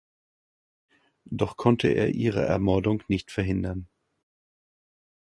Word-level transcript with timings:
Doch 1.29 1.57
konnte 1.57 1.89
er 1.89 2.15
ihre 2.15 2.43
Ermordung 2.43 3.03
nicht 3.07 3.29
verhindern. 3.29 3.87